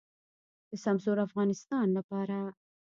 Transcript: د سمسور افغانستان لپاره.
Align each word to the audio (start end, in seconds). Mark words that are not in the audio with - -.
د 0.69 0.71
سمسور 0.83 1.17
افغانستان 1.27 1.87
لپاره. 1.97 2.37